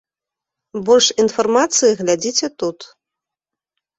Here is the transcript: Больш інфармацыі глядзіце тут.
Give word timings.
Больш 0.87 1.09
інфармацыі 1.23 1.97
глядзіце 1.99 2.47
тут. 2.63 2.79